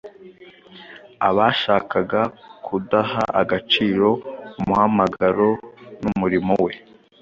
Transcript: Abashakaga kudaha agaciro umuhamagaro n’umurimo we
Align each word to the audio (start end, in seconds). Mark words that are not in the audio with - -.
Abashakaga 1.27 2.21
kudaha 2.65 3.21
agaciro 3.41 4.09
umuhamagaro 4.61 5.49
n’umurimo 6.03 6.53
we 6.65 6.73